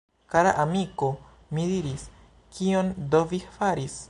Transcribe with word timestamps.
Kara 0.35 0.53
amiko! 0.63 1.09
mi 1.57 1.67
diris, 1.73 2.09
kion 2.57 2.93
do 3.15 3.25
vi 3.35 3.45
faris!? 3.59 3.99